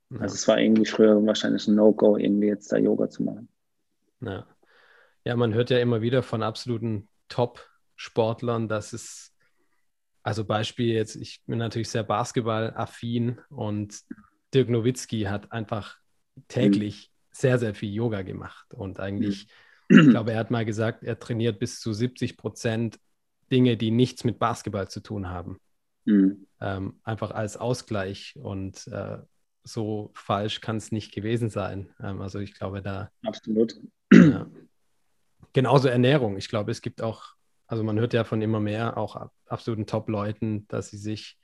[0.09, 0.21] Ja.
[0.21, 3.49] Also es war irgendwie früher wahrscheinlich ein No-Go, irgendwie jetzt da Yoga zu machen.
[4.21, 4.47] Ja.
[5.25, 9.36] ja, man hört ja immer wieder von absoluten Top-Sportlern, dass es
[10.27, 13.97] also Beispiel jetzt, ich bin natürlich sehr basketballaffin und
[14.53, 15.95] Dirk Nowitzki hat einfach
[16.49, 17.27] täglich mhm.
[17.31, 18.73] sehr, sehr viel Yoga gemacht.
[18.73, 19.47] Und eigentlich,
[19.87, 19.99] mhm.
[19.99, 22.99] ich glaube, er hat mal gesagt, er trainiert bis zu 70 Prozent
[23.53, 25.61] Dinge, die nichts mit Basketball zu tun haben.
[26.03, 26.45] Mhm.
[26.59, 28.35] Ähm, einfach als Ausgleich.
[28.35, 29.19] Und äh,
[29.63, 31.95] so falsch kann es nicht gewesen sein.
[32.01, 33.11] Ähm, also ich glaube, da.
[33.23, 33.79] Absolut.
[34.11, 34.45] Ja.
[35.53, 36.35] Genauso Ernährung.
[36.35, 37.36] Ich glaube, es gibt auch
[37.67, 41.37] also man hört ja von immer mehr auch absoluten Top-Leuten, dass sie sich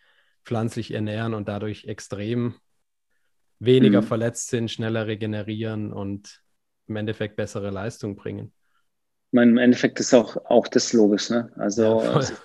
[0.45, 2.55] pflanzlich ernähren und dadurch extrem
[3.59, 4.05] weniger mhm.
[4.05, 6.41] verletzt sind, schneller regenerieren und
[6.87, 8.53] im Endeffekt bessere Leistung bringen.
[9.31, 11.51] Ich meine, im Endeffekt ist auch, auch das logisch, ne?
[11.55, 12.41] Also, ja, das ist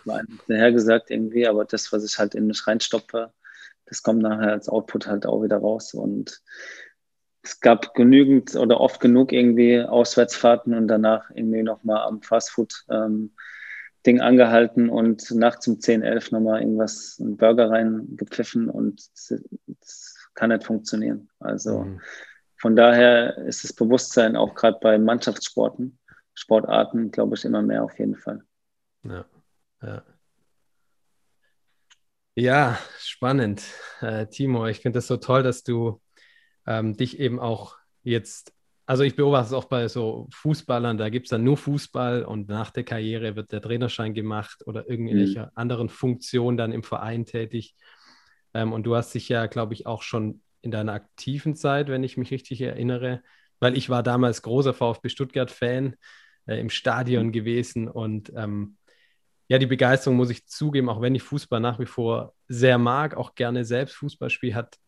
[0.47, 3.33] daher gesagt irgendwie, aber das, was ich halt in mich reinstopfe,
[3.87, 5.93] das kommt nachher als Output halt auch wieder raus.
[5.93, 6.41] Und
[7.43, 13.33] es gab genügend oder oft genug irgendwie Auswärtsfahrten und danach irgendwie nochmal am Fastfood ähm,
[14.07, 19.09] Ding angehalten und nachts um 10, 11 nochmal irgendwas, einen Burger reingepfiffen und
[19.67, 21.29] das kann nicht funktionieren.
[21.41, 22.01] Also mhm.
[22.57, 25.99] von daher ist das Bewusstsein auch gerade bei Mannschaftssporten,
[26.35, 28.43] Sportarten, glaube ich, immer mehr auf jeden Fall.
[29.03, 29.25] Ja,
[29.83, 30.03] ja.
[32.37, 33.65] Ja, spannend.
[34.01, 36.01] Äh, Timo, ich finde es so toll, dass du
[36.69, 38.53] ähm, dich eben auch jetzt
[38.88, 42.48] also ich beobachte es auch bei so Fußballern, da gibt es dann nur Fußball und
[42.48, 45.51] nach der Karriere wird der Trainerschein gemacht oder irgendwelche mhm.
[45.57, 47.77] anderen Funktionen dann im Verein tätig.
[48.55, 52.03] Ähm, und du hast dich ja, glaube ich, auch schon in deiner aktiven Zeit, wenn
[52.03, 53.22] ich mich richtig erinnere,
[53.61, 55.94] weil ich war damals großer VfB Stuttgart-Fan
[56.46, 57.33] äh, im Stadion mhm.
[57.33, 58.79] gewesen und ähm,
[59.48, 63.18] ja, die Begeisterung muss ich zugeben, auch wenn ich Fußball nach wie vor sehr mag,
[63.18, 64.79] auch gerne selbst Fußball spiele, hat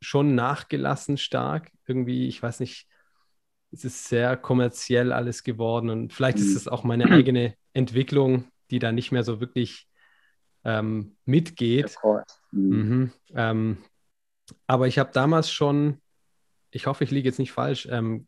[0.00, 1.70] schon nachgelassen stark.
[1.86, 2.88] Irgendwie, ich weiß nicht,
[3.72, 6.56] es ist sehr kommerziell alles geworden und vielleicht ist mhm.
[6.56, 9.88] es auch meine eigene Entwicklung, die da nicht mehr so wirklich
[10.64, 11.96] ähm, mitgeht.
[12.52, 12.76] Mhm.
[12.76, 13.12] Mhm.
[13.34, 13.78] Ähm,
[14.66, 16.00] aber ich habe damals schon,
[16.70, 18.26] ich hoffe, ich liege jetzt nicht falsch, ähm,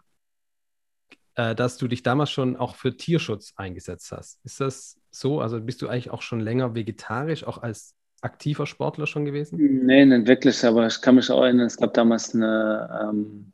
[1.35, 4.41] äh, dass du dich damals schon auch für Tierschutz eingesetzt hast.
[4.45, 5.41] Ist das so?
[5.41, 9.59] Also bist du eigentlich auch schon länger vegetarisch, auch als aktiver Sportler schon gewesen?
[9.85, 13.53] Nee, nicht wirklich, aber ich kann mich auch erinnern, es gab damals eine ähm,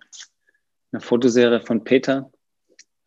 [0.93, 2.31] eine Fotoserie von Peter.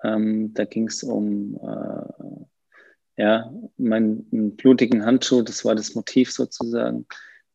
[0.03, 7.05] Ähm, da ging es um äh, ja, meinen blutigen Handschuh, das war das Motiv sozusagen.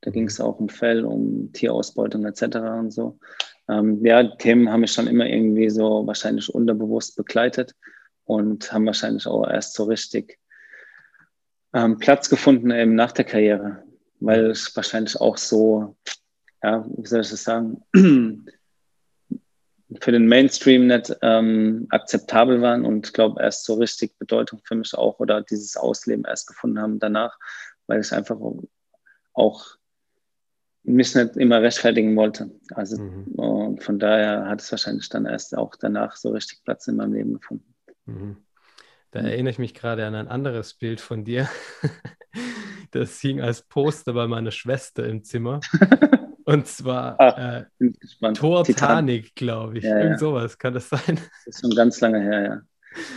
[0.01, 2.57] Da ging es auch um Fell, um Tierausbeutung etc.
[2.79, 3.19] und so.
[3.69, 7.75] Ähm, ja, Themen haben mich schon immer irgendwie so wahrscheinlich unterbewusst begleitet
[8.25, 10.39] und haben wahrscheinlich auch erst so richtig
[11.75, 13.83] ähm, Platz gefunden eben nach der Karriere,
[14.21, 15.97] weil es wahrscheinlich auch so,
[16.63, 17.83] ja, wie soll ich das sagen,
[20.01, 24.95] für den Mainstream nicht ähm, akzeptabel waren und glaube erst so richtig Bedeutung für mich
[24.95, 27.39] auch oder dieses Ausleben erst gefunden haben danach,
[27.87, 28.39] weil ich einfach
[29.33, 29.67] auch
[30.83, 32.51] mich nicht immer rechtfertigen wollte.
[32.75, 33.25] Also mhm.
[33.37, 37.15] und von daher hat es wahrscheinlich dann erst auch danach so richtig Platz in meinem
[37.15, 37.75] Leben gefunden.
[38.05, 38.37] Mhm.
[39.11, 41.49] Da erinnere ich mich gerade an ein anderes Bild von dir.
[42.91, 45.61] Das hing als Poster bei meiner Schwester im Zimmer.
[46.49, 49.85] Und zwar ah, äh, Tor Titanic, glaube ich.
[49.85, 50.19] Ja, Irgend ja.
[50.19, 51.03] sowas, kann das sein?
[51.45, 52.61] Das ist schon ganz lange her, ja.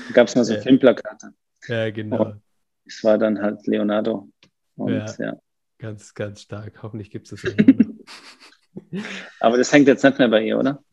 [0.07, 0.59] Da gab es mal so ja.
[0.59, 1.29] Filmplakate.
[1.69, 2.25] Ja, genau.
[2.25, 2.41] Und
[2.85, 4.29] es war dann halt Leonardo.
[4.75, 5.37] Und, ja, ja.
[5.77, 6.83] Ganz, ganz stark.
[6.83, 7.55] Hoffentlich gibt es das.
[9.39, 10.83] Aber das hängt jetzt nicht mehr bei ihr, oder?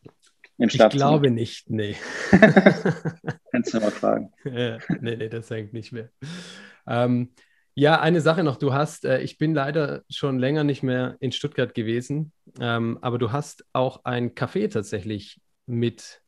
[0.57, 1.97] Im ich glaube nicht, nee.
[3.51, 4.31] Kannst du mal fragen.
[4.45, 6.09] Ja, nee, nee, das hängt nicht mehr.
[6.87, 7.33] Ähm,
[7.79, 8.57] ja, eine Sache noch.
[8.57, 13.17] Du hast, äh, ich bin leider schon länger nicht mehr in Stuttgart gewesen, ähm, aber
[13.17, 16.21] du hast auch ein Café tatsächlich mit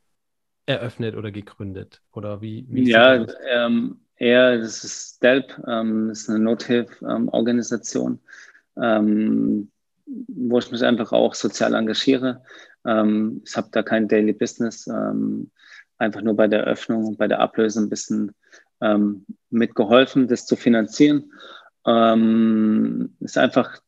[0.66, 2.02] eröffnet oder gegründet.
[2.14, 2.66] Oder wie?
[2.70, 8.20] wie ja, ähm, eher, das ist DELP, ähm, das ist eine Nothilfe-Organisation.
[8.82, 9.70] ähm,
[10.06, 12.44] wo ich mich einfach auch sozial engagiere.
[12.86, 15.52] Ähm, ich habe da kein Daily Business, ähm,
[15.98, 18.34] einfach nur bei der Eröffnung und bei der Ablöse ein bisschen
[18.82, 21.32] ähm, mitgeholfen, das zu finanzieren.
[21.86, 23.80] Ähm, ist einfach,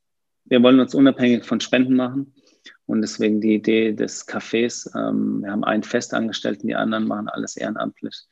[0.46, 2.34] wir wollen uns unabhängig von Spenden machen
[2.86, 4.90] und deswegen die Idee des Cafés.
[4.96, 8.26] Ähm, wir haben einen Festangestellten, die anderen machen alles ehrenamtlich.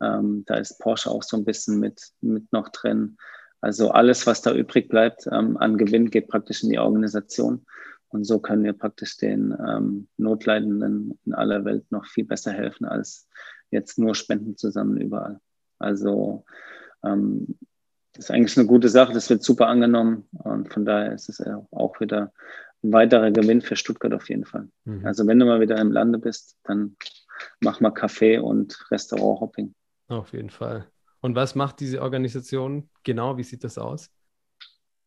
[0.00, 3.16] Ähm, da ist Porsche auch so ein bisschen mit, mit noch drin.
[3.60, 7.64] Also alles, was da übrig bleibt ähm, an Gewinn, geht praktisch in die Organisation.
[8.08, 12.84] Und so können wir praktisch den ähm, Notleidenden in aller Welt noch viel besser helfen
[12.84, 13.28] als
[13.70, 15.40] jetzt nur Spenden zusammen überall.
[15.78, 16.44] Also
[17.04, 17.56] ähm,
[18.12, 21.42] das ist eigentlich eine gute Sache, das wird super angenommen und von daher ist es
[21.70, 22.32] auch wieder
[22.82, 24.68] ein weiterer Gewinn für Stuttgart auf jeden Fall.
[24.84, 25.06] Mhm.
[25.06, 26.96] Also wenn du mal wieder im Lande bist, dann
[27.60, 29.74] mach mal Kaffee und Restaurant-Hopping.
[30.08, 30.86] Auf jeden Fall.
[31.20, 33.36] Und was macht diese Organisation genau?
[33.36, 34.10] Wie sieht das aus?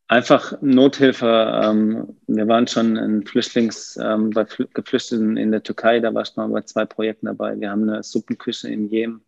[0.07, 1.61] Einfach Nothilfe.
[1.63, 6.35] Ähm, wir waren schon in Flüchtlings, ähm, bei Geflüchteten in der Türkei, da war ich
[6.35, 7.59] mal bei zwei Projekten dabei.
[7.59, 9.21] Wir haben eine Suppenküche in Jemen,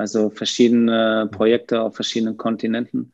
[0.00, 3.12] also verschiedene Projekte auf verschiedenen Kontinenten.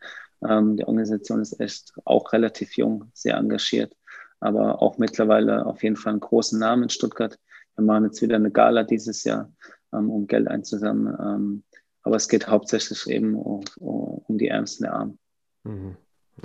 [0.49, 3.97] Ähm, die Organisation ist echt auch relativ jung, sehr engagiert,
[4.39, 7.39] aber auch mittlerweile auf jeden Fall einen großen Namen in Stuttgart.
[7.75, 9.53] Wir machen jetzt wieder eine Gala dieses Jahr,
[9.91, 11.65] um Geld einzusammeln.
[12.03, 15.19] Aber es geht hauptsächlich eben um, um die Ärmsten der Armen.
[15.65, 15.97] Mhm.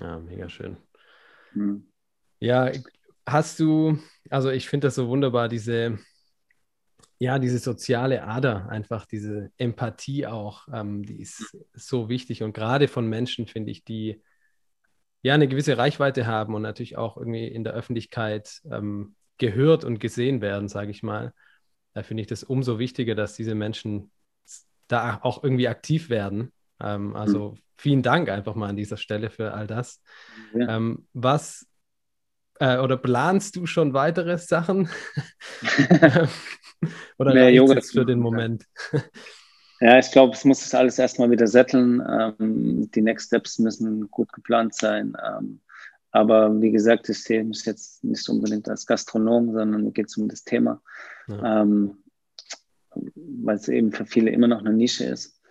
[0.01, 0.75] Ja, mega schön.
[1.54, 1.86] Mhm.
[2.39, 2.71] Ja,
[3.25, 3.99] hast du,
[4.30, 5.99] also ich finde das so wunderbar, diese,
[7.22, 12.88] ja, diese soziale Ader, einfach diese Empathie auch, ähm, die ist so wichtig und gerade
[12.88, 14.24] von Menschen, finde ich, die
[15.22, 20.00] ja eine gewisse Reichweite haben und natürlich auch irgendwie in der Öffentlichkeit ähm, gehört und
[20.00, 21.32] gesehen werden, sage ich mal.
[21.94, 24.10] Da finde ich das umso wichtiger, dass diese Menschen
[24.88, 26.52] da auch irgendwie aktiv werden.
[26.80, 27.60] Ähm, also mhm.
[27.78, 30.02] vielen Dank einfach mal an dieser Stelle für all das.
[30.56, 30.76] Ja.
[30.78, 31.68] Ähm, was
[32.62, 34.88] äh, oder planst du schon weitere Sachen?
[37.17, 38.65] oder Mehr Yoga jetzt für den Moment?
[39.80, 42.04] Ja, ich glaube, es muss das alles erstmal wieder setteln.
[42.08, 45.17] Ähm, die Next Steps müssen gut geplant sein.
[45.26, 45.60] Ähm,
[46.12, 50.17] aber wie gesagt, ich sehe mich jetzt nicht unbedingt als Gastronom, sondern mir geht es
[50.17, 50.82] um das Thema.
[51.28, 51.63] Ja.
[51.63, 51.97] Ähm,
[52.93, 55.41] weil es eben für viele immer noch eine Nische ist.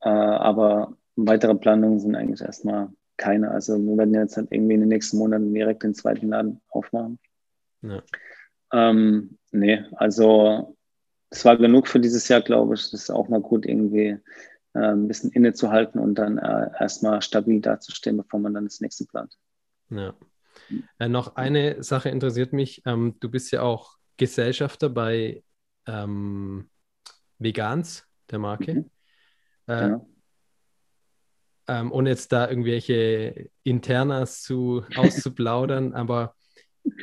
[0.00, 3.50] Äh, aber weitere Planungen sind eigentlich erstmal keine.
[3.50, 7.18] Also wir werden jetzt halt irgendwie in den nächsten Monaten direkt den zweiten Laden aufmachen.
[7.82, 8.02] Ja.
[8.72, 10.76] Ähm, nee, also
[11.30, 12.90] es war genug für dieses Jahr, glaube ich.
[12.90, 14.18] Das ist auch mal gut, irgendwie
[14.74, 19.04] äh, ein bisschen innezuhalten und dann äh, erstmal stabil dazustehen, bevor man dann das nächste
[19.06, 19.36] plant.
[19.90, 20.14] Ja.
[20.98, 22.82] Äh, noch eine Sache interessiert mich.
[22.86, 25.42] Ähm, du bist ja auch Gesellschafter bei
[25.86, 26.70] ähm,
[27.38, 28.74] Vegans, der Marke.
[28.74, 28.90] Mhm.
[29.66, 30.08] Äh, genau.
[31.68, 36.34] Ähm, ohne jetzt da irgendwelche Internas zu, auszuplaudern, aber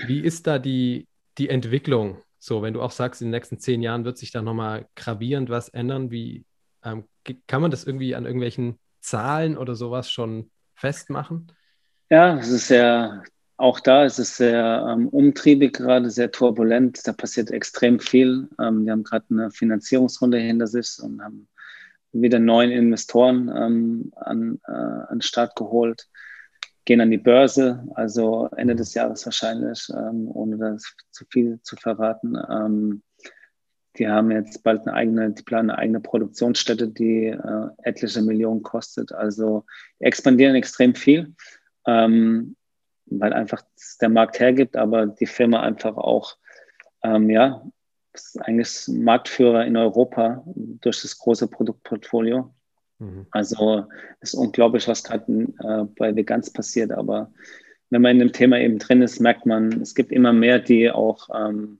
[0.06, 2.22] wie ist da die, die Entwicklung?
[2.40, 5.50] So, wenn du auch sagst, in den nächsten zehn Jahren wird sich da nochmal gravierend
[5.50, 6.46] was ändern, wie
[6.84, 7.06] ähm,
[7.48, 11.52] kann man das irgendwie an irgendwelchen Zahlen oder sowas schon festmachen?
[12.10, 13.24] Ja, es ist sehr
[13.58, 17.08] auch da ist es sehr ähm, umtriebig gerade, sehr turbulent.
[17.08, 18.50] Da passiert extrem viel.
[18.60, 21.48] Ähm, wir haben gerade eine Finanzierungsrunde hinter sich und haben
[22.14, 26.08] wieder neuen Investoren ähm, an, äh, an den Start geholt,
[26.86, 31.76] gehen an die Börse, also Ende des Jahres wahrscheinlich, ähm, ohne das zu viel zu
[31.76, 32.38] verraten.
[32.50, 33.04] Ähm,
[33.98, 38.64] die haben jetzt bald eine eigene, die planen eine eigene Produktionsstätte, die äh, etliche Millionen
[38.64, 39.12] kostet.
[39.12, 39.66] Also
[40.00, 41.36] expandieren extrem viel.
[41.86, 42.56] Ähm,
[43.06, 43.62] weil einfach
[44.02, 46.38] der Markt hergibt, aber die Firma einfach auch,
[47.04, 47.64] ähm, ja,
[48.14, 52.54] ist eigentlich Marktführer in Europa durch das große Produktportfolio.
[53.00, 53.26] Mhm.
[53.32, 53.86] Also
[54.22, 57.32] ist unglaublich, was gerade äh, bei Veganz passiert, aber
[57.90, 60.90] wenn man in dem Thema eben drin ist, merkt man, es gibt immer mehr, die
[60.90, 61.80] auch ähm,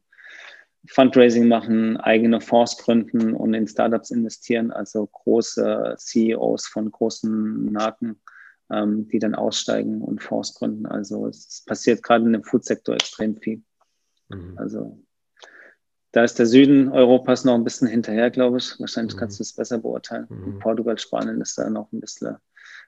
[0.88, 8.20] Fundraising machen, eigene Fonds gründen und in Startups investieren, also große CEOs von großen Marken
[8.74, 10.86] ähm, die dann aussteigen und Fonds gründen.
[10.86, 13.62] Also es passiert gerade in dem Foodsektor extrem viel.
[14.30, 14.58] Mhm.
[14.58, 15.00] Also
[16.14, 18.80] da ist der Süden Europas noch ein bisschen hinterher, glaube ich.
[18.80, 19.20] Wahrscheinlich mhm.
[19.20, 20.28] kannst du es besser beurteilen.
[20.30, 20.60] Mhm.
[20.60, 22.38] Portugal, Spanien ist da noch ein bisschen.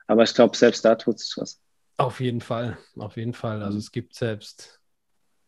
[0.07, 1.59] Aber ich glaube, selbst da tut sich was.
[1.97, 3.63] Auf jeden Fall, auf jeden Fall.
[3.63, 4.79] Also es gibt selbst,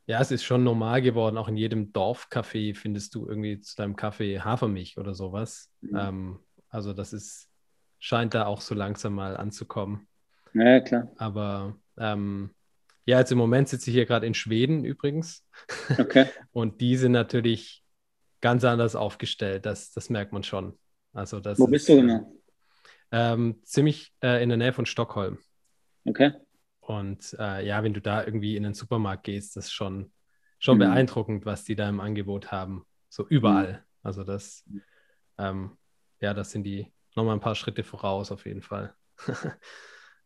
[0.07, 3.95] ja, es ist schon normal geworden, auch in jedem Dorfcafé findest du irgendwie zu deinem
[3.95, 5.69] Kaffee Hafermilch oder sowas.
[5.81, 5.97] Mhm.
[5.97, 7.47] Ähm, also das ist,
[7.99, 10.07] scheint da auch so langsam mal anzukommen.
[10.53, 11.11] Ja, klar.
[11.17, 12.49] Aber ähm,
[13.07, 15.43] ja, jetzt im Moment sitze ich hier gerade in Schweden übrigens.
[15.97, 16.27] Okay.
[16.51, 17.83] Und die sind natürlich
[18.41, 19.65] ganz anders aufgestellt.
[19.65, 20.77] Das, das merkt man schon.
[21.13, 22.31] Also das Wo bist du genau?
[23.11, 25.39] Ähm, ziemlich äh, in der Nähe von Stockholm.
[26.03, 26.33] Okay.
[26.81, 30.11] Und äh, ja, wenn du da irgendwie in den Supermarkt gehst, das ist schon,
[30.59, 30.81] schon mhm.
[30.81, 32.85] beeindruckend, was die da im Angebot haben.
[33.07, 33.71] So überall.
[33.71, 33.77] Mhm.
[34.03, 34.65] Also das,
[35.37, 35.77] ähm,
[36.19, 38.93] ja, das sind die nochmal ein paar Schritte voraus auf jeden Fall.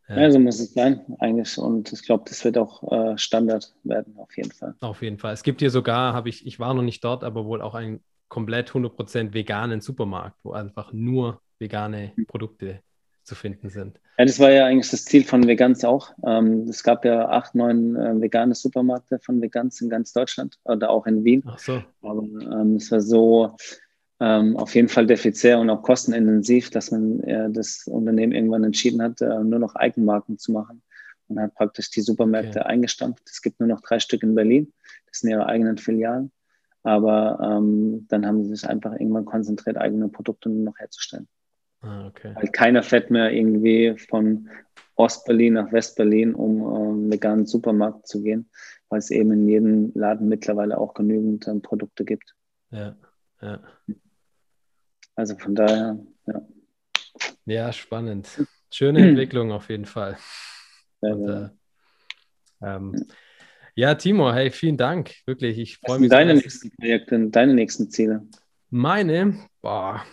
[0.08, 0.32] ja.
[0.32, 1.58] so muss es sein, eigentlich.
[1.58, 4.76] Und ich glaube, das wird auch äh, Standard werden, auf jeden Fall.
[4.82, 5.34] Auf jeden Fall.
[5.34, 8.02] Es gibt hier sogar, habe ich, ich war noch nicht dort, aber wohl auch einen
[8.28, 12.26] komplett 100% veganen Supermarkt, wo einfach nur vegane mhm.
[12.26, 12.82] Produkte
[13.24, 14.00] zu finden sind.
[14.18, 16.12] Ja, das war ja eigentlich das Ziel von Vegans auch.
[16.26, 20.90] Ähm, es gab ja acht, neun äh, vegane Supermärkte von Vegans in ganz Deutschland oder
[20.90, 21.44] auch in Wien.
[21.46, 21.84] Ach so.
[22.02, 23.56] Aber ähm, es war so
[24.22, 29.02] ähm, auf jeden Fall defizitär und auch kostenintensiv, dass man äh, das Unternehmen irgendwann entschieden
[29.02, 30.84] hat, äh, nur noch Eigenmarken zu machen
[31.28, 32.70] und hat praktisch die Supermärkte okay.
[32.70, 33.24] eingestampft.
[33.28, 34.72] Es gibt nur noch drei Stück in Berlin.
[35.08, 36.32] Das sind ihre eigenen Filialen.
[36.84, 41.28] Aber ähm, dann haben sie sich einfach irgendwann konzentriert, eigene Produkte nur noch herzustellen.
[41.82, 42.34] Ah, okay.
[42.36, 44.50] Weil keiner fährt mehr irgendwie von
[44.96, 48.50] Ostberlin nach Westberlin, um ähm, veganen Supermarkt zu gehen,
[48.90, 52.36] weil es eben in jedem Laden mittlerweile auch genügend ähm, Produkte gibt.
[52.70, 52.96] Ja,
[53.42, 53.60] ja.
[55.22, 56.42] Also von daher, ja.
[57.46, 58.28] Ja, spannend.
[58.72, 60.18] Schöne Entwicklung auf jeden Fall.
[61.00, 61.46] Ja, Und, ja.
[62.62, 63.06] Äh, ähm,
[63.76, 65.14] ja, Timo, hey, vielen Dank.
[65.28, 66.10] Wirklich, ich freue mich.
[66.10, 68.26] Deine nächsten Projekte, deine nächsten Ziele?
[68.72, 70.04] Meine, boah,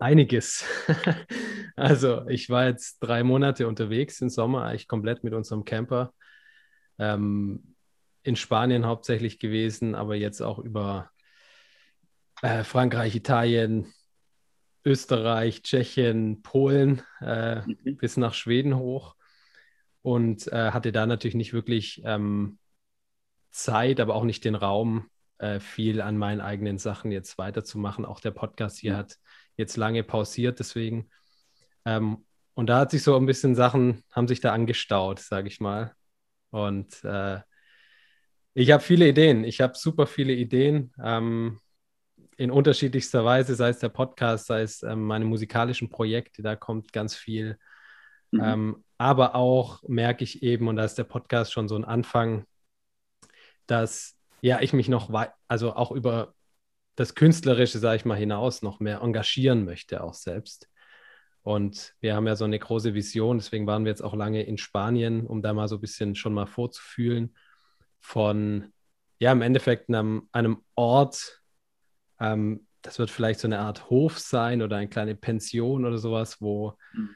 [0.00, 0.64] Einiges.
[1.76, 6.12] also ich war jetzt drei Monate unterwegs im Sommer, eigentlich komplett mit unserem Camper.
[6.98, 7.76] Ähm,
[8.24, 11.12] in Spanien hauptsächlich gewesen, aber jetzt auch über
[12.42, 13.92] äh, Frankreich, Italien,
[14.84, 17.96] Österreich, Tschechien, Polen äh, mhm.
[17.96, 19.14] bis nach Schweden hoch
[20.02, 22.58] und äh, hatte da natürlich nicht wirklich ähm,
[23.50, 28.04] Zeit, aber auch nicht den Raum, äh, viel an meinen eigenen Sachen jetzt weiterzumachen.
[28.04, 28.98] Auch der Podcast hier mhm.
[28.98, 29.18] hat
[29.56, 31.10] jetzt lange pausiert, deswegen.
[31.84, 32.24] Ähm,
[32.54, 35.94] und da hat sich so ein bisschen Sachen, haben sich da angestaut, sage ich mal.
[36.50, 37.40] Und äh,
[38.54, 39.44] ich habe viele Ideen.
[39.44, 41.60] Ich habe super viele Ideen ähm,
[42.42, 46.92] in unterschiedlichster Weise, sei es der Podcast, sei es ähm, meine musikalischen Projekte, da kommt
[46.92, 47.56] ganz viel.
[48.32, 48.42] Mhm.
[48.42, 52.44] Ähm, aber auch merke ich eben, und da ist der Podcast schon so ein Anfang,
[53.66, 55.12] dass ja ich mich noch,
[55.46, 56.34] also auch über
[56.96, 60.68] das Künstlerische, sage ich mal, hinaus noch mehr engagieren möchte, auch selbst.
[61.42, 64.58] Und wir haben ja so eine große Vision, deswegen waren wir jetzt auch lange in
[64.58, 67.36] Spanien, um da mal so ein bisschen schon mal vorzufühlen
[68.00, 68.72] von,
[69.20, 71.41] ja, im Endeffekt einem, einem Ort,
[72.22, 76.40] ähm, das wird vielleicht so eine Art Hof sein oder eine kleine Pension oder sowas,
[76.40, 77.10] wo mhm.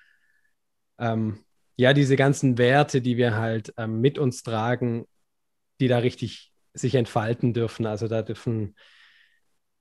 [0.99, 1.45] ähm,
[1.77, 5.07] ja diese ganzen Werte, die wir halt ähm, mit uns tragen,
[5.81, 7.87] die da richtig sich entfalten dürfen.
[7.87, 8.75] Also da dürfen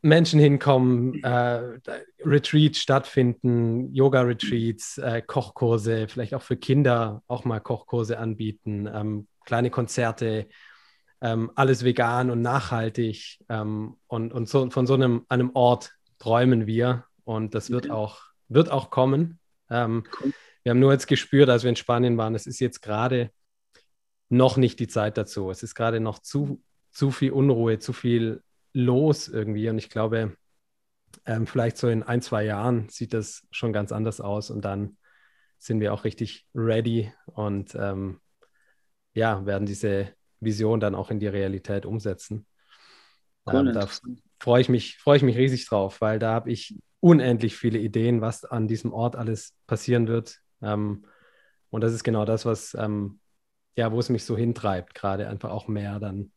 [0.02, 1.80] Menschen hinkommen, äh,
[2.24, 9.72] Retreats stattfinden, Yoga-Retreats, äh, Kochkurse, vielleicht auch für Kinder auch mal Kochkurse anbieten, ähm, kleine
[9.72, 10.48] Konzerte,
[11.26, 13.40] ähm, alles vegan und nachhaltig.
[13.50, 17.94] Ähm, und und so, von so einem, einem Ort träumen wir und das wird, okay.
[17.94, 19.40] auch, wird auch kommen.
[19.70, 20.04] Ähm.
[20.64, 23.30] Wir haben nur jetzt gespürt, als wir in Spanien waren, es ist jetzt gerade
[24.30, 25.52] noch nicht die Zeit dazu.
[25.52, 28.42] Es ist gerade noch zu, zu viel Unruhe, zu viel
[28.74, 29.70] los irgendwie.
[29.70, 30.36] Und ich glaube,
[31.28, 34.98] ähm, vielleicht so in ein, zwei Jahren sieht das schon ganz anders aus und dann
[35.60, 38.20] sind wir auch richtig ready und ähm,
[39.14, 42.46] ja, werden diese Vision dann auch in die Realität umsetzen.
[43.48, 43.88] Cool, ähm, da
[44.40, 48.22] freue ich mich, freue ich mich riesig drauf, weil da habe ich unendlich viele Ideen,
[48.22, 50.40] was an diesem Ort alles passieren wird.
[50.62, 51.06] Ähm,
[51.70, 53.20] und das ist genau das, was ähm,
[53.76, 56.32] ja, wo es mich so hintreibt, gerade einfach auch mehr dann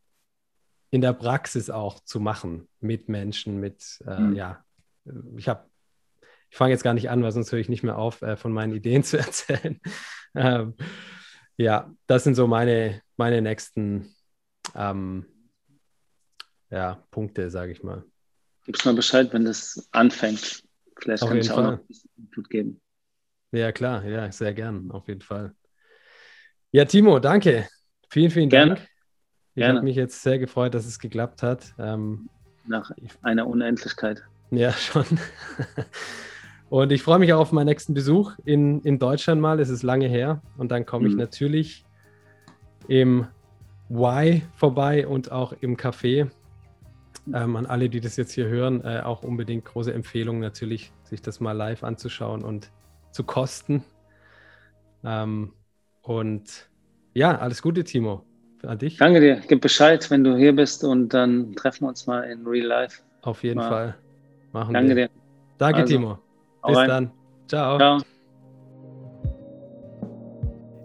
[0.91, 4.35] in der Praxis auch zu machen mit Menschen, mit, äh, mhm.
[4.35, 4.63] ja,
[5.37, 5.65] ich habe,
[6.49, 8.51] ich fange jetzt gar nicht an, weil sonst höre ich nicht mehr auf, äh, von
[8.51, 9.79] meinen Ideen zu erzählen.
[10.35, 10.75] ähm,
[11.59, 14.15] ja, das sind so meine, meine nächsten
[14.75, 15.25] ähm,
[16.69, 18.05] ja, Punkte, sage ich mal.
[18.65, 20.63] Gib's mal Bescheid, wenn das anfängt.
[20.95, 22.81] Vielleicht auf kann ich auch noch ein bisschen Input geben.
[23.51, 25.53] Ja, klar, ja, sehr gern, auf jeden Fall.
[26.71, 27.67] Ja, Timo, danke.
[28.09, 28.75] Vielen, vielen Gerne.
[28.75, 28.87] Dank.
[29.55, 31.73] Ich habe mich jetzt sehr gefreut, dass es geklappt hat.
[31.77, 32.29] Ähm,
[32.67, 32.89] Nach
[33.21, 34.23] einer Unendlichkeit.
[34.51, 35.05] Ja, schon.
[36.69, 39.59] Und ich freue mich auch auf meinen nächsten Besuch in, in Deutschland mal.
[39.59, 40.41] Es ist lange her.
[40.57, 41.19] Und dann komme ich mhm.
[41.19, 41.85] natürlich
[42.87, 43.27] im
[43.89, 46.29] Y vorbei und auch im Café.
[47.33, 51.21] Ähm, an alle, die das jetzt hier hören, äh, auch unbedingt große Empfehlung natürlich, sich
[51.21, 52.71] das mal live anzuschauen und
[53.11, 53.83] zu kosten.
[55.03, 55.53] Ähm,
[56.01, 56.69] und
[57.13, 58.23] ja, alles Gute, Timo
[58.63, 58.97] an dich.
[58.97, 59.41] Danke dir.
[59.47, 63.01] Gib Bescheid, wenn du hier bist und dann treffen wir uns mal in Real Life.
[63.21, 63.69] Auf jeden mal.
[63.69, 63.95] Fall.
[64.51, 65.07] Machen Danke wir.
[65.07, 65.13] dir.
[65.57, 66.28] Danke, also, Timo.
[66.65, 66.87] Bis rein.
[66.87, 67.11] dann.
[67.47, 67.77] Ciao.
[67.77, 67.99] Ciao.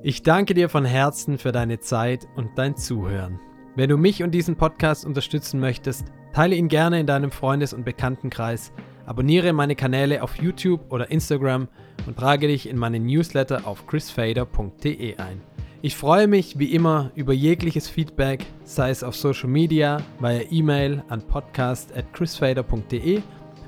[0.02, 3.40] Ich danke dir von Herzen für deine Zeit und dein Zuhören.
[3.74, 6.04] Wenn du mich und diesen Podcast unterstützen möchtest,
[6.34, 8.72] teile ihn gerne in deinem Freundes- und Bekanntenkreis,
[9.06, 11.68] abonniere meine Kanäle auf YouTube oder Instagram
[12.06, 15.40] und trage dich in meinen Newsletter auf chrisfader.de ein.
[15.80, 21.02] Ich freue mich wie immer über jegliches Feedback, sei es auf Social Media, via E-Mail
[21.08, 23.22] an podcast@chrisfader.de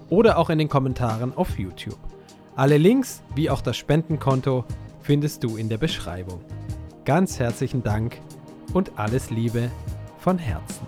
[0.09, 1.99] oder auch in den Kommentaren auf YouTube.
[2.55, 4.65] Alle Links wie auch das Spendenkonto
[5.01, 6.41] findest du in der Beschreibung.
[7.05, 8.21] Ganz herzlichen Dank
[8.73, 9.71] und alles Liebe
[10.19, 10.87] von Herzen.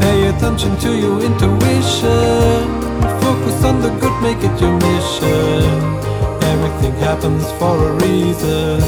[0.00, 2.77] Pay attention to your intuition.
[3.48, 5.72] Focus on good, make it your mission.
[6.42, 8.78] Everything happens for a reason.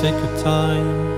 [0.00, 1.09] Take your time.